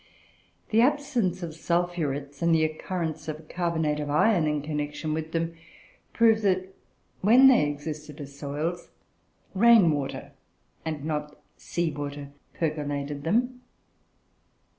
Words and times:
The 0.71 0.81
absence 0.81 1.43
of 1.43 1.53
sulphurets, 1.53 2.41
and 2.41 2.55
the 2.55 2.63
occurrence 2.65 3.27
of 3.27 3.47
carbonate 3.47 3.99
of 3.99 4.09
iron 4.09 4.47
in 4.47 4.63
connection 4.63 5.13
with 5.13 5.31
them, 5.31 5.53
prove 6.11 6.41
that, 6.41 6.73
when 7.21 7.47
they 7.47 7.69
existed 7.69 8.19
as 8.19 8.35
soils, 8.35 8.89
rain 9.53 9.91
water, 9.91 10.31
and 10.83 11.05
not 11.05 11.39
sea 11.55 11.91
water, 11.91 12.29
percolated 12.55 13.23
them. 13.25 13.61